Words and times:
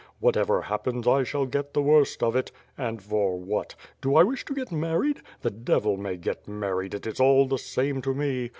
Whatever 0.19 0.63
happens 0.63 1.07
I 1.07 1.23
shall 1.23 1.45
get 1.45 1.75
the 1.75 1.81
worst 1.83 2.23
of 2.23 2.35
it. 2.35 2.51
And 2.75 3.03
for 3.03 3.37
what? 3.39 3.75
Do 4.01 4.15
I 4.15 4.23
wish 4.23 4.43
to 4.45 4.55
get 4.55 4.71
married? 4.71 5.21
The 5.43 5.51
Devil 5.51 5.95
may 5.95 6.17
get 6.17 6.47
married, 6.47 6.95
it 6.95 7.05
is 7.05 7.19
all 7.19 7.45
the 7.47 7.59
same 7.59 8.01
to 8.01 8.15
me. 8.15 8.49